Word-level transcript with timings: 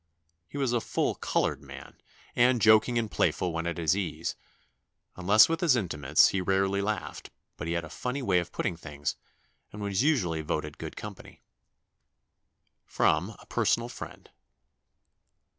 He 0.49 0.57
was 0.57 0.73
a 0.73 0.81
full 0.81 1.13
coloured 1.13 1.61
man, 1.61 2.01
and 2.35 2.59
joking 2.59 2.97
and 2.97 3.05
playful 3.11 3.53
when 3.53 3.67
at 3.67 3.77
his 3.77 3.95
ease. 3.95 4.35
Unless 5.15 5.47
with 5.47 5.59
his 5.61 5.75
intimates, 5.75 6.29
he 6.29 6.41
rarely 6.41 6.81
laughed, 6.81 7.29
but 7.55 7.67
he 7.67 7.73
had 7.73 7.85
a 7.85 7.89
funny 7.91 8.23
way 8.23 8.39
of 8.39 8.51
putting 8.51 8.75
things, 8.75 9.15
and 9.71 9.79
was 9.79 10.01
usually 10.01 10.41
voted 10.41 10.79
good 10.79 10.95
company." 10.97 11.43
[Sidenote: 12.87 13.37
A 13.41 13.45
personal 13.45 13.89
friend. 13.89 14.31